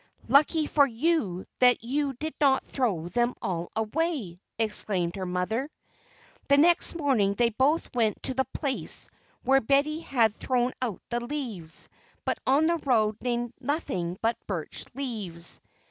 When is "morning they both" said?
6.95-7.87